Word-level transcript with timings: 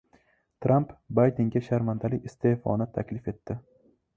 Tramp 0.65 0.95
Baydenga 1.19 1.63
sharmandali 1.67 2.19
iste’foni 2.31 2.89
taklif 2.99 3.33
etdi 3.35 3.59